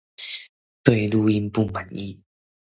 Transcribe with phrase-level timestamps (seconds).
[0.81, 2.23] 對錄音不滿意